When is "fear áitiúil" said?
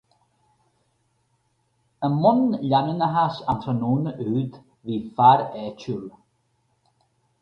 5.15-6.09